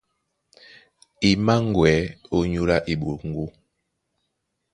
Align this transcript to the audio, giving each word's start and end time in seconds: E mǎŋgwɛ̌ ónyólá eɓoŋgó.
E 1.27 1.29
mǎŋgwɛ̌ 1.45 1.95
ónyólá 2.37 2.77
eɓoŋgó. 2.91 3.45